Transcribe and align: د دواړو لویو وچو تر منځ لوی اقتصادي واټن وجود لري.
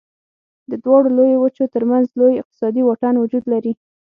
د 0.69 0.71
دواړو 0.83 1.09
لویو 1.17 1.41
وچو 1.43 1.65
تر 1.73 1.83
منځ 1.91 2.05
لوی 2.19 2.35
اقتصادي 2.41 2.81
واټن 2.83 3.15
وجود 3.17 3.43
لري. 3.53 3.73